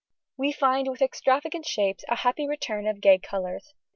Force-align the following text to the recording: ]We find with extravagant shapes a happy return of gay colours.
]We 0.37 0.51
find 0.51 0.87
with 0.89 1.03
extravagant 1.03 1.67
shapes 1.67 2.03
a 2.07 2.15
happy 2.15 2.47
return 2.47 2.87
of 2.87 3.01
gay 3.01 3.19
colours. 3.19 3.75